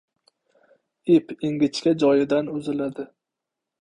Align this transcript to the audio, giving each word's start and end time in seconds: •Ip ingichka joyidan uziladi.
•Ip 1.15 1.27
ingichka 1.49 1.93
joyidan 2.05 2.53
uziladi. 2.57 3.07